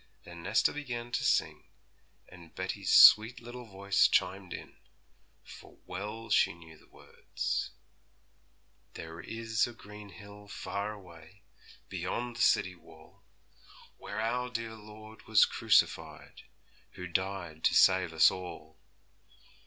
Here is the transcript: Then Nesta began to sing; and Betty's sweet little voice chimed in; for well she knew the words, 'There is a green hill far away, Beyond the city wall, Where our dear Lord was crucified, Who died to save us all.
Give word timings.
Then 0.23 0.41
Nesta 0.41 0.73
began 0.73 1.11
to 1.11 1.23
sing; 1.23 1.65
and 2.27 2.55
Betty's 2.55 2.91
sweet 2.91 3.39
little 3.39 3.67
voice 3.67 4.07
chimed 4.07 4.51
in; 4.51 4.77
for 5.43 5.77
well 5.85 6.31
she 6.31 6.55
knew 6.55 6.75
the 6.75 6.87
words, 6.87 7.69
'There 8.95 9.19
is 9.19 9.67
a 9.67 9.73
green 9.73 10.09
hill 10.09 10.47
far 10.47 10.91
away, 10.91 11.43
Beyond 11.87 12.35
the 12.37 12.41
city 12.41 12.73
wall, 12.73 13.21
Where 13.97 14.19
our 14.19 14.49
dear 14.49 14.73
Lord 14.73 15.27
was 15.27 15.45
crucified, 15.45 16.41
Who 16.93 17.05
died 17.05 17.63
to 17.65 17.75
save 17.75 18.11
us 18.11 18.31
all. 18.31 18.79